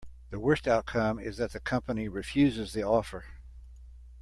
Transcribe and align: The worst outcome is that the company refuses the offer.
The 0.31 0.39
worst 0.39 0.67
outcome 0.67 1.19
is 1.19 1.37
that 1.37 1.51
the 1.51 1.59
company 1.59 2.09
refuses 2.09 2.73
the 2.73 2.81
offer. 2.83 3.25